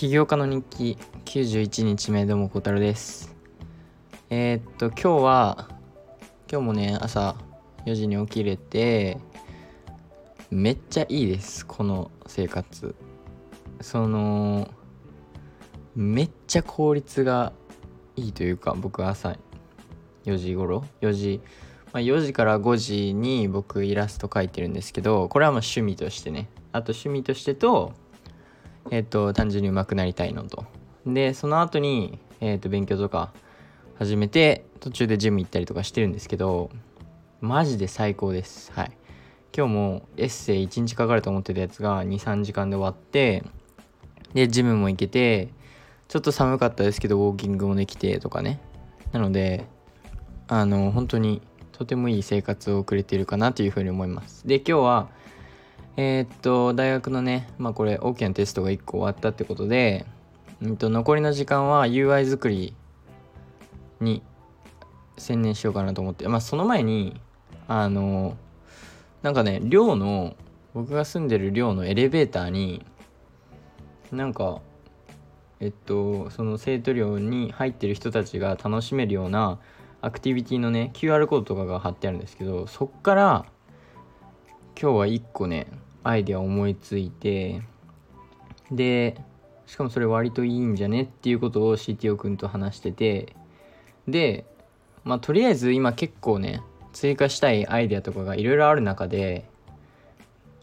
[0.00, 3.36] 起業家の日記91日目どうも小太郎です。
[4.30, 5.68] えー、っと今日は
[6.50, 7.36] 今日もね朝
[7.84, 9.18] 4時に起きれて
[10.50, 12.94] めっちゃいいですこの生活。
[13.82, 14.70] その
[15.94, 17.52] めっちゃ効率が
[18.16, 19.36] いいというか僕朝
[20.24, 21.42] 4時頃4時
[21.92, 26.48] まあ、4時から5時に僕イラスト描いてるんですけどこれはまあ趣味としてね。
[26.72, 27.92] あと趣味としてと
[28.90, 30.64] えっ、と単純に上手くなりたいのと。
[31.06, 33.32] でその後にえっ、と勉強とか
[33.98, 36.70] 始めて途中でジム行ったりとかしてるんですけど
[37.40, 38.72] マジで最高です。
[38.72, 38.92] はい。
[39.56, 43.42] 今日もエッセイ1日かかると思ってたやつが23時間で終わって
[44.32, 45.48] でジムも行けて
[46.08, 48.60] ちょっと寒かったですけどウォーキングもできてとかね。
[49.12, 49.66] なので
[50.48, 54.46] あの本当にとてもいい生活を送れているかなというふうに思います。
[54.46, 55.08] で今日は
[56.02, 60.06] えー、っと大学のねまあこれ大きなテストが1個終わったってことで、
[60.62, 62.72] うんと、残りの時間は UI 作り
[64.00, 64.22] に
[65.18, 67.20] 専念しようかなと思ってまあその前に
[67.68, 68.34] あの
[69.20, 70.36] なんかね寮の
[70.72, 72.82] 僕が住んでる寮のエレベーターに
[74.10, 74.62] なんか
[75.60, 79.58] えっとその生徒寮に入ってる人たちが楽しめるような
[80.00, 83.44] アクティビティのね QR コードとかが貼ってあるんですけどそっから
[84.80, 85.66] 今日は1個ね
[86.02, 87.62] アイデア思いついて
[88.70, 89.20] で
[89.66, 93.34] しかもそれ割といいんじゃねっていうことを CTO 君と話してて
[94.08, 94.44] で
[95.04, 99.48] まあとりあえず今結構ね追加したいアイデアとかがいろいろある中で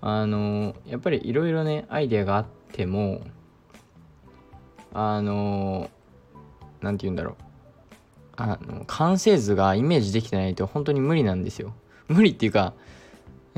[0.01, 3.21] あのやっぱりいろいろねアイデアがあっても
[4.93, 5.89] あの
[6.81, 7.35] 何て言うんだろう。
[8.39, 11.73] あの完成図がイメージできてないと本当に無理なんですよ。
[12.07, 12.73] 無理っていうか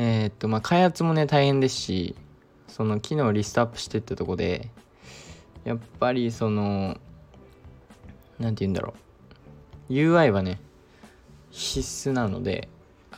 [0.02, 2.16] えー、っとまあ開発もね大変ですし
[2.70, 4.70] その機能をリストアップしてったとこで
[5.66, 6.98] やっぱりその
[8.40, 8.94] 何て言うんだろ
[9.90, 9.94] う。
[9.94, 10.62] UI はね
[11.52, 12.70] 必須なので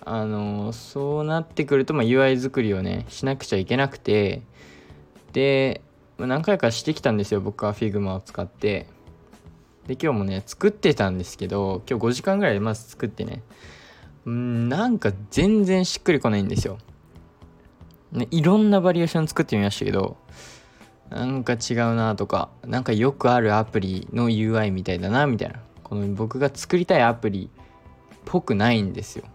[0.05, 4.41] あのそうなってくると、まあ、UI 作りをねしなくちゃいけなくて
[5.33, 5.81] で
[6.17, 8.87] 何回かしてきたんですよ僕は Figma を使って。
[9.85, 13.43] で今日もね作ってたんですけど今日5時間ぐらいでまず作ってね
[14.25, 16.77] うんなんか全然しっくりこないんですよ、
[18.11, 20.17] ね、いろんなバリエーション作ってみましたけど
[21.09, 25.59] なんか違うなとかなんかよくあるアプリの UI みたいだなみたいな。
[25.91, 29.25] この僕が作りたいアプリっぽくないんですよ。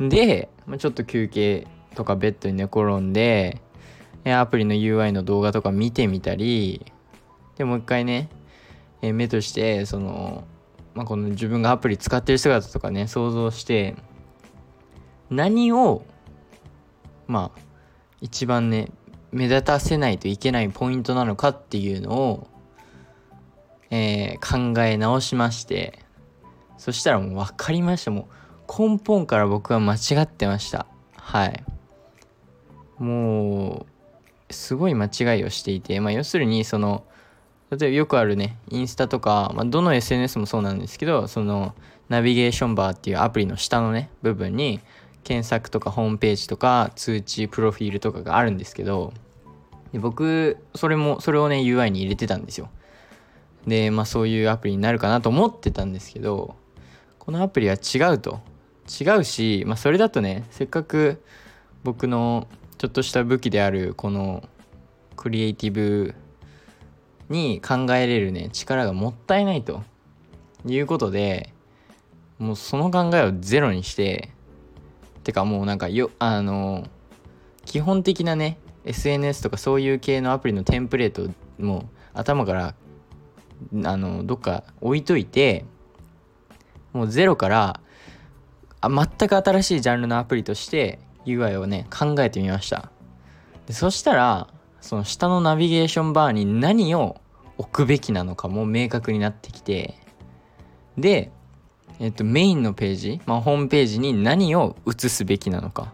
[0.00, 3.60] で、ま、ちょっと休憩とかベッドに寝転んで
[4.24, 6.84] アプリの UI の動画とか見てみたり
[7.56, 8.30] でもう一回ね
[9.00, 10.42] 目としてその
[10.94, 13.96] まあ、この自分がアプリ使ってる姿とかね想像して
[15.28, 16.04] 何を
[17.26, 17.60] まあ
[18.20, 18.90] 一番ね
[19.32, 22.46] 目立たせないといけないポイントなのかっていうのを、
[23.90, 25.98] えー、考え直しまして
[26.78, 28.10] そしたらもう分かりました。
[28.10, 28.28] も
[28.68, 30.86] う根本から僕は間違ってました。
[31.16, 31.64] はい。
[32.98, 33.86] も
[34.50, 37.04] うすごい間違いをしていてまあ要するにその
[37.70, 41.74] 例えばよくあるね、インスタとか、まあ、どの SNS もそうなんですけど、その
[42.08, 44.80] ナビゲーションバーっていうアプリの下のね、部分に
[45.24, 49.12] 検索とかホームページとか通知、プロフィールとかがあるんですけど、
[49.92, 52.68] で僕、それも、それをね、UI に入れてたんですよ。
[53.66, 56.56] で、まあそういうアプリになるかなと思ってたんですけど、
[57.18, 58.40] このアプリは違うと。
[59.00, 61.22] 違うし、まあそれだとね、せっかく
[61.84, 62.46] 僕の
[62.76, 64.46] ちょっとした武器であるこの
[65.16, 66.14] クリエイティブ
[67.28, 69.82] に考えれるね力がもったいないと
[70.66, 71.52] いうことで
[72.38, 74.30] もうその考えをゼロにして
[75.22, 76.86] てかもうなんかよあの
[77.64, 82.74] 基本的なね SNS とかそういう系のアプリのテンプレートも頭から
[83.84, 85.64] あのどっか置いといて
[86.92, 87.80] もうゼロから
[88.80, 92.90] あ全く新しいジャンルのアプリとして UI をね考えてみました。
[93.66, 94.48] でそしたら
[94.84, 97.18] その下のナビゲーションバーに何を
[97.56, 99.94] 置くべきなのかも明確になってきて
[100.98, 101.32] で、
[102.00, 105.86] えっと、メインのページ、まあ、ホームページに何を移すべきなのかっ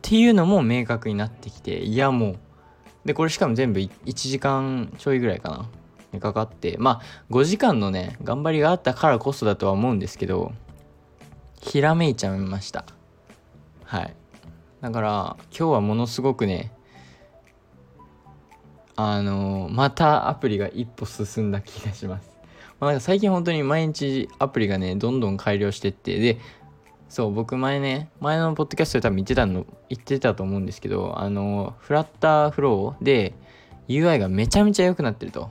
[0.00, 2.38] ていうのも明確になってきていやもう
[3.04, 5.68] でこれしかも全部1時間ちょいぐらいか
[6.10, 10.52] なかかってまあ5時間のね頑張りがあったからこそだとは思うんですけど
[11.60, 12.86] ひらめいちゃいました。
[13.84, 14.14] はい。
[14.80, 16.72] だから今日はものすごくね
[18.96, 22.30] あのまたアプリが一歩進んだ気がします。
[22.80, 26.38] まあ、なんか最近本当に毎日アプリがね、どんどん改良してって、で、
[27.08, 33.34] そう、僕前ね、前のポッドキャストで多分言ってたの、言ってたと思うんですけど、あの、フラッターフローで
[33.88, 35.50] UI がめちゃめちゃ良くなってると。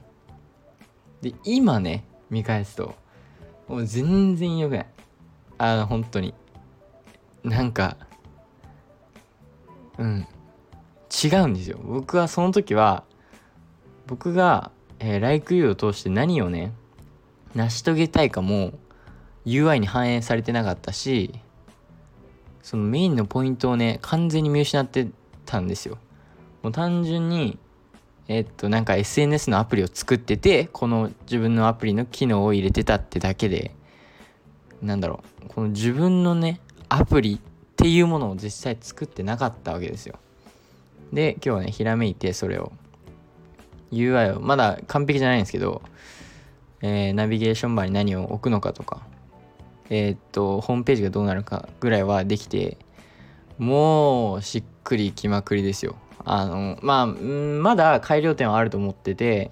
[1.21, 2.95] で、今ね、見返すと、
[3.67, 4.85] もう全然良くない。
[5.57, 6.33] あの、本当に。
[7.43, 7.97] なんか、
[9.97, 10.27] うん。
[11.23, 11.79] 違うんですよ。
[11.83, 13.03] 僕はその時は、
[14.07, 16.73] 僕が、えー、LikeU を通して何をね、
[17.55, 18.73] 成し遂げたいかも
[19.45, 21.33] UI に反映されてなかったし、
[22.61, 25.07] そのメインのポイントをね、完全に見失って
[25.45, 25.97] たんですよ。
[26.61, 27.59] もう単純に、
[28.29, 33.75] えっと、なんか SNS のアプリを作ってて、この自分のアプリの機能を入れてたってだけで、
[34.81, 37.39] なんだろう、この自分のね、アプリっ
[37.75, 40.15] ていうものを実際作ってなかったわけですよ。
[41.11, 42.71] で、今日はね、ひらめいてそれを、
[43.93, 45.81] UI を、まだ完璧じゃないんですけど、
[46.81, 49.01] えー、ナビゲーションバーに何を置くのかとか、
[49.89, 52.77] えー、っと、ホームページがどうなるかぐらいはできて、
[53.57, 55.95] もうしっくりきまくりですよ。
[56.25, 59.51] あの、まあ、まだ改良点はあると思ってて、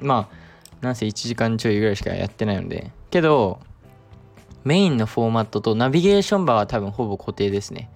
[0.00, 3.60] まあ、なんせ1時間ちょいぐらいしかやってないので、けど、
[4.64, 7.90] メインのフォーマットとナビゲーションバーは多分ほぼ固定ですね。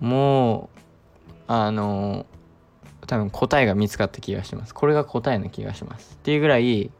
[0.00, 0.80] もう、
[1.48, 2.26] あの、
[3.12, 4.74] 多分答えが見つかった気がします。
[4.74, 6.14] これが答えの気がします。
[6.14, 6.90] っていうぐらい、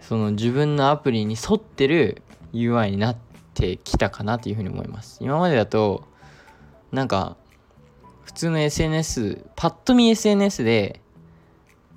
[0.00, 3.16] その自分のアプリに沿ってる UI になっ
[3.52, 5.18] てきたかなというふうに思います。
[5.20, 6.04] 今までだと、
[6.92, 7.36] なんか、
[8.22, 11.00] 普通の SNS、パッと見 SNS で、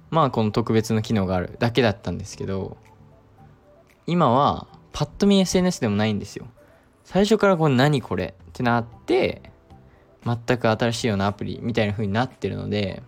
[0.09, 2.77] まあこの特別な機能があるだけだったんですけど、
[4.07, 6.47] 今はパッと見 SNS でもないんですよ。
[7.03, 9.43] 最初からこれ何これってなって、
[10.25, 13.03] 全く新しいようなアプリみたいな風になってるので、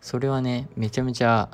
[0.00, 1.50] それはね、めちゃめちゃ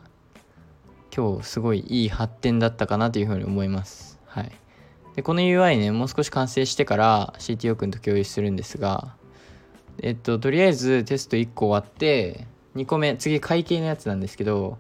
[1.15, 4.21] 今日すごいいい発展だったかなというふうに思います。
[4.27, 4.53] はい。
[5.17, 9.17] で、この UI ね、もう少し完成してから CTO 君と共有するんですが、
[10.03, 12.47] えっと、とりあえずテスト1個終わって、
[12.77, 14.79] 2個目、次会計のやつなんですけど、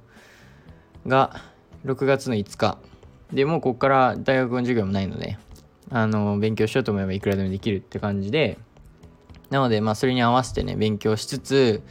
[1.06, 1.42] が、
[1.84, 2.78] 6月の5日。
[3.32, 5.38] で、もうここから大学の授業もないので、
[5.90, 8.58] あの、勉強しようと思えばいくらでもできるって感じで、
[9.50, 11.82] なので、まあ、それに合わせてね、勉強しつつ、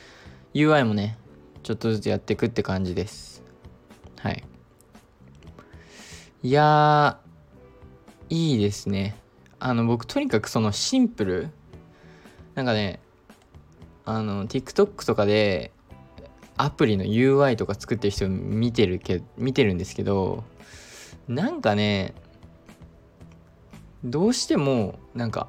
[0.53, 1.17] UI もね、
[1.65, 3.41] ちょっとずつやっていくって感じです。
[4.19, 4.43] はい。
[6.43, 7.19] いや
[8.29, 9.15] いいですね。
[9.57, 11.49] あの、僕、とにかくそのシンプル、
[12.53, 12.99] なんかね、
[14.05, 15.71] あの、TikTok とかで、
[16.55, 20.43] アプリの UI とか作ってる人見てるけ見てるんですけど、
[21.27, 22.13] なんかね、
[24.03, 25.47] どうしても、なんか、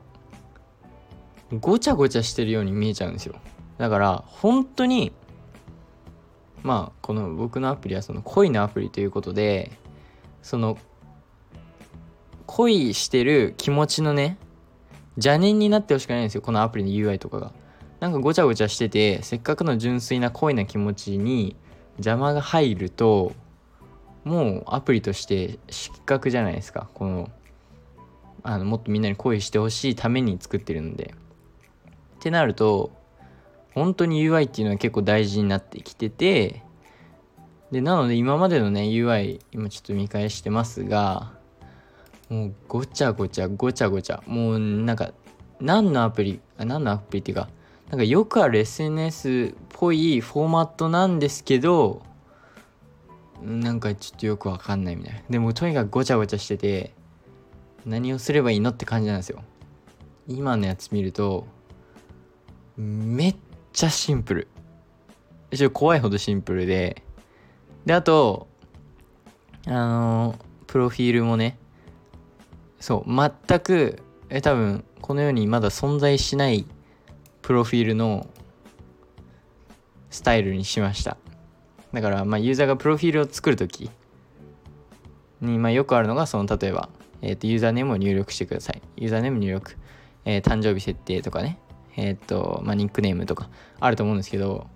[1.60, 3.34] ごちゃごちゃしてるように見えちゃうんですよ。
[3.76, 5.12] だから、本当に、
[6.62, 9.72] まあこの僕のアプリはその恋のアプリということで
[10.42, 10.78] その
[12.46, 14.38] 恋してる気持ちのね
[15.16, 17.52] 邪念になってほしくないんですよこのアプリの UI とかが。
[17.98, 21.56] なんかごちゃごちゃしててせっかくの純粋な恋な気持ちに
[21.94, 23.32] 邪魔が入ると
[24.22, 26.88] もうアプリとして失格じゃないですか。
[26.92, 27.30] この
[28.42, 31.14] あのもっとみんなに恋してほしいために作ってるので。
[32.16, 32.90] ってなると
[33.76, 36.62] 本当に UI っていうのは結構大事になってきてて
[37.70, 41.34] でなので今までのね UI 今ちょっと見返してますが
[42.30, 45.12] もうごちゃごちゃごちゃごちゃもうなんか
[45.60, 47.50] 何のアプリ何のアプリっていうか
[47.90, 52.00] なんかよくある SNS っぽいフォーマットなんですけど
[53.42, 55.20] なんかちょっとよくわかんないみたいな。
[55.28, 56.94] でもとにかくごちゃごちゃしてて
[57.84, 59.44] 何をすればいいのって感じなんですよ。
[60.26, 61.46] 今のやつ見ると
[62.76, 63.36] めっ
[63.76, 64.48] ちゃシンプル。
[65.54, 67.02] ちょ怖いほどシンプルで。
[67.84, 68.48] で、あと、
[69.66, 71.58] あの、プロフィールもね、
[72.80, 73.98] そう、全く、
[74.30, 76.64] え、多分、この世にまだ存在しない
[77.42, 78.26] プロフィールの
[80.08, 81.18] スタイルにしました。
[81.92, 83.90] だから、まあ、ユーザーがプロフィールを作るとき
[85.42, 86.88] に、まあ、よくあるのが、その、例えば、
[87.20, 88.80] えっ、ー、と、ユーザーネームを入力してください。
[88.96, 89.76] ユーザーネーム入力。
[90.24, 91.58] えー、誕生日設定とかね。
[91.96, 93.48] えっ、と、まあ、ニックネームとか
[93.80, 94.66] あると思うんですけど、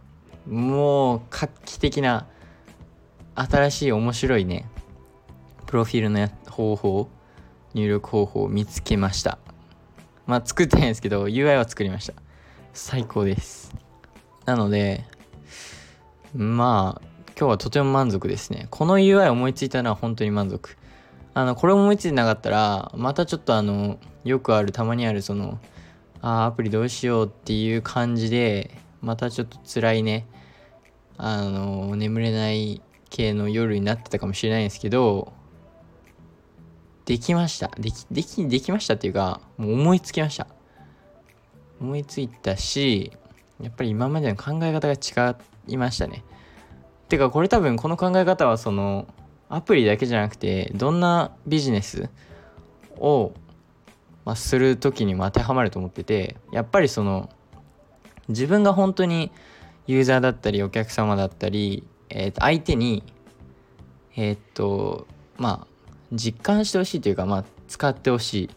[0.46, 2.26] もう画期的な
[3.34, 4.68] 新しい面白いね、
[5.66, 7.08] プロフィールの方法、
[7.74, 9.38] 入力方法を見つけました。
[10.26, 12.14] まあ作ってないんですけど、UI は作りました。
[12.72, 13.74] 最高です。
[14.46, 15.04] なので、
[16.34, 17.08] まあ、
[17.38, 18.66] 今日はとても満足ですね。
[18.70, 20.76] この UI 思いついたのは本当に満足。
[21.34, 25.58] あの、これ思いついてなかったら、またちょっとあの、よくある、たまにあるその、
[26.22, 30.26] あアプリどうしようっていう感じでまたちょっと辛いね。
[31.16, 35.32] あの眠れない系の夜になってたかもしれないんですけど
[37.04, 37.70] できました。
[37.78, 40.46] できできできましたっていうかもう思いつきました。
[41.80, 43.12] 思いついたし
[43.60, 45.36] やっぱり今までの考え方が違
[45.66, 46.24] いましたね。
[47.08, 49.08] てかこれ多分この考え方はその
[49.48, 52.08] アプリだけじゃなくてどんなビジネス
[52.96, 53.32] を、
[54.24, 57.30] まあ、する時にも当てはまると思っててやっぱりその
[58.28, 59.32] 自分が本当に
[59.86, 63.02] ユーザーだったりお客様だったり、えー、と相手に
[64.16, 65.66] えー、っとまあ
[66.12, 68.50] 実感してほしいというかまあ使ってほしい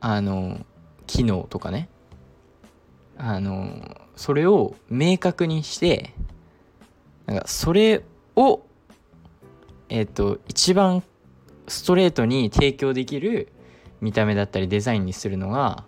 [0.00, 0.64] あの
[1.06, 1.88] 機能とかね。
[3.20, 6.14] あのそれを明確にして
[7.26, 8.04] なんかそれ
[8.36, 8.62] を
[9.88, 11.02] えっ、と一番
[11.66, 13.52] ストレートに提供できる
[14.00, 15.84] 見た目だったりデザインにするのが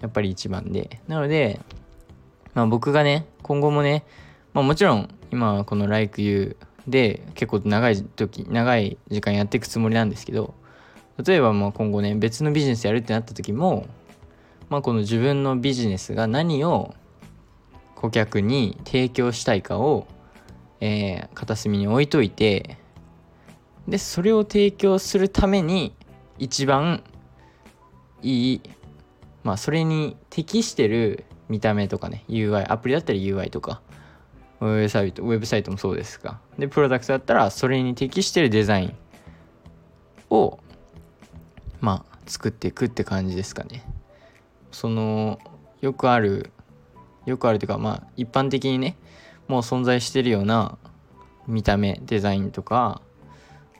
[0.00, 1.00] やっぱり一番で。
[1.08, 1.60] なので、
[2.54, 4.04] まあ、僕がね今後もね、
[4.52, 6.56] まあ、もちろん今はこの Like You
[6.86, 10.54] で結構長い時長い時間やっていくつもりなんですけど
[11.24, 13.86] 例えばまあ今後ね別のビジネスやるってなった時も、
[14.68, 16.94] まあ、この自分のビジネスが何を
[17.94, 20.06] 顧客に提供したいかを、
[20.80, 22.78] えー、片隅に置いといて
[23.88, 25.94] でそれを提供するために
[26.38, 27.02] 一番
[28.26, 28.60] いい
[29.44, 33.80] まあそれに適してる見た目とかね UI アプリだったら UI とか。
[34.60, 36.38] ウェブサイトウェブサイトもそうですが。
[36.58, 38.96] でプロダクトだったらそれに適してるデザイン
[40.30, 40.58] を
[41.80, 43.84] まあ作っていくって感じですかね。
[44.70, 45.38] その
[45.80, 46.52] よくある
[47.26, 48.96] よくあるというかまあ一般的にね
[49.46, 50.78] もう存在してるような
[51.46, 53.00] 見た目デザインとか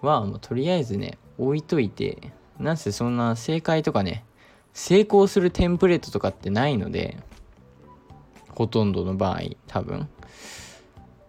[0.03, 4.25] はもうとりあえずね置いといてなんせそんな正解とかね
[4.77, 7.17] 成功するテンプレートとかってないので
[8.51, 10.07] ほとんどの場合多分。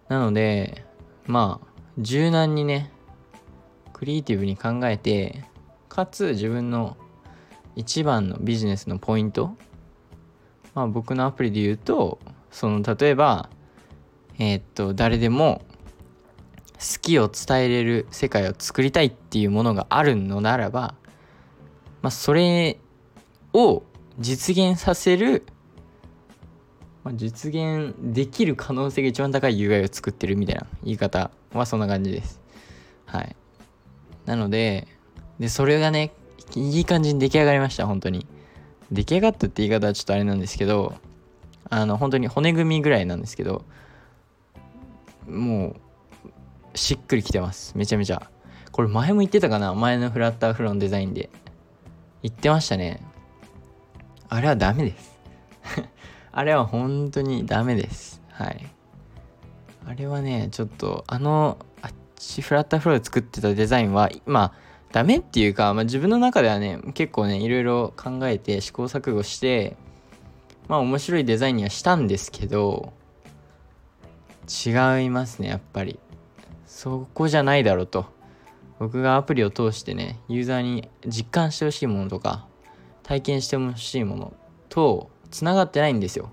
[0.08, 0.84] なので
[1.26, 1.66] まあ
[1.98, 2.92] 柔軟にね
[3.94, 5.44] クリエイティブに考えて
[5.88, 6.98] かつ自分の
[7.74, 9.56] 一番のビジネスのポイント。
[10.74, 12.18] まあ僕のアプリで言うと
[12.50, 13.48] その例えば
[14.38, 15.62] えー、っと誰でも
[16.74, 20.94] 好きを伝えれる世界を作りたいっていうものがあるのならば、
[22.02, 22.78] まあ、それ
[23.52, 23.82] を
[24.18, 25.44] 実現させる、
[27.04, 32.40] まあ、実現できる可能性が一番高い UI を作ってるみたいな言い方はそんな感じです。
[33.06, 33.36] はい。
[34.26, 34.86] なので、
[35.38, 36.12] で、それがね、
[36.54, 38.26] いい感じに出来上がりました、本当に。
[38.90, 40.94] 出来上がったって言い方はちょっとあれなんですけど、
[41.70, 43.64] あの、本当に骨組みぐらいなんですけど、
[45.26, 45.76] もう、
[46.74, 48.30] しっくりきてますめちゃめちゃ
[48.70, 49.74] これ前も言ってたかな？
[49.74, 51.28] 前のフラッターフロンデザインで
[52.22, 53.02] 言ってましたね
[54.28, 55.18] あれはダメです。
[56.32, 58.20] あれは本当にダメです。
[58.30, 58.66] はい。
[59.86, 64.52] あれはねちょっとあのあっちフラッタフローで作ってたデザインはまあ
[64.92, 69.76] ダメっていうか、まあ、自分の中ではね結構ねいろいろ考えて試行錯誤して
[70.68, 72.92] まあ面白いデザインにはしたんですけど
[74.46, 75.98] 違いますねやっぱり。
[76.66, 78.06] そこじゃないだろうと。
[78.78, 82.47] 僕がアプリを通してねユーザーに実感してほしいものとか
[83.08, 84.34] 体験してほしいもの
[84.68, 86.30] とつながってないんですよ。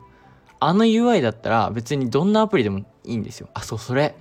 [0.60, 3.48] あの UI だったら別にどんなアプリでもいいんですよ。
[3.53, 4.13] あそうそれ。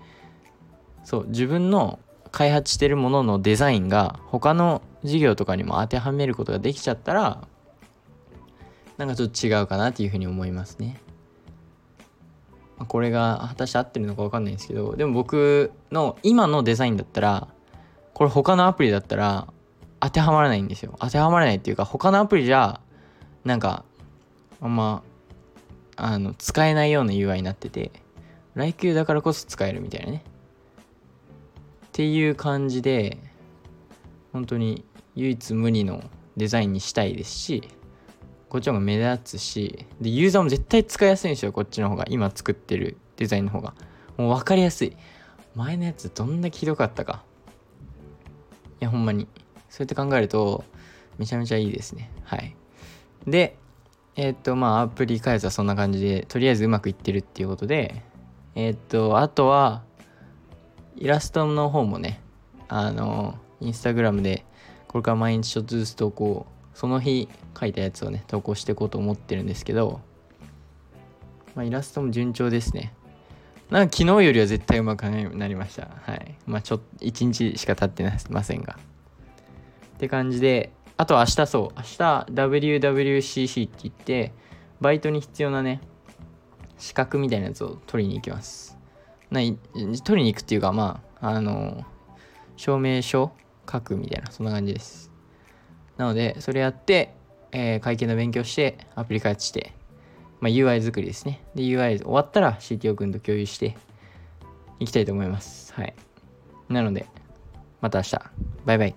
[1.03, 1.99] そう自分の
[2.31, 7.49] 開発してるもののデザインが他の事業とかにも当てはめることができちゃったら
[8.99, 11.01] なんかちょっと違うかなっていうふうに思いますね。
[12.87, 17.49] これが果たして合ってるのか分かんないんですけどでも僕の今のデザインだったら
[18.13, 19.49] これ他のアプリだったら
[20.05, 20.95] 当てはまらないんですよ。
[21.01, 22.79] 当てはまらないっていうか他のアプリじゃ
[23.43, 23.87] なんか
[24.61, 25.03] あんま
[25.97, 27.91] あの使えないような UI になってて
[28.55, 30.23] LikeU だからこそ使えるみたいなね。
[31.87, 33.17] っていう感じで
[34.35, 34.85] 本当に
[35.15, 36.03] 唯一無二の
[36.37, 37.67] デザインにしたいですし
[38.51, 42.05] こっちの方が目立つしでユーザーも絶対使いやすいんですよこっちの方が。
[42.11, 43.73] 今作ってるデザインの方が。
[44.19, 44.95] もう分かりやすい。
[45.55, 47.25] 前のやつどんだけひどかったか。
[48.83, 49.29] いやほんまに。
[49.75, 50.65] そうやって考えると
[51.19, 52.09] めちゃめちゃいいですね。
[52.23, 52.55] はい。
[53.27, 53.57] で
[54.15, 58.05] えー、っとまあアプリ開発はそんな感じでとりあえずうまくいってるっていうことで
[58.55, 59.83] えー、っとあとは
[60.95, 62.21] イラストの方もね
[62.69, 64.45] あのインスタグラムで
[64.87, 67.29] これから毎日ちょっとずつ投稿その日
[67.59, 70.01] 書いたやつをね投稿していこうと思ってるんですけど、
[71.57, 72.95] まあ、イラストも順調ですね。
[73.71, 75.89] なんか昨日よりは絶対うまくなりました。
[76.03, 76.37] はい。
[76.47, 78.77] まあちょっと1日しか経ってませんが。
[79.95, 84.33] って感じであと明日そう明日 WWCC って言って
[84.81, 85.81] バイトに必要なね
[86.79, 88.77] 資格みたいなやつを取りに行きます。
[89.31, 91.85] な取りに行くっていうかまああの
[92.57, 93.33] 証明書
[93.71, 95.15] 書くみたいなそんな感じです。
[95.97, 97.15] なので、それやって、
[97.53, 99.73] えー、会計の勉強して、アプリ開発して、
[100.41, 101.41] まあ、UI 作りですね。
[101.55, 103.77] で、UI 終わったら CTO 君と共有して、
[104.81, 105.73] いきたいと思います。
[105.75, 105.95] はい。
[106.69, 107.07] なので
[107.81, 108.19] また明日。
[108.65, 108.95] バイバイ。